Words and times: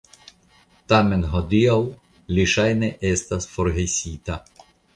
Tamen 0.93 1.25
hodiaŭ 1.33 1.75
li 2.37 2.47
ŝajne 2.55 2.91
estas 3.13 3.49
forgesita. 3.55 4.43